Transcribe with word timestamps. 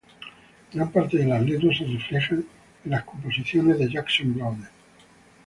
Gran 0.73 0.87
parte 0.91 1.15
de 1.19 1.27
las 1.27 1.43
letras 1.43 1.77
se 1.77 1.85
reflejan 1.85 2.43
en 2.83 2.89
las 2.89 3.03
composiciones 3.03 3.77
de 3.77 3.87
Jackson 3.91 4.33
Browne. 4.33 4.67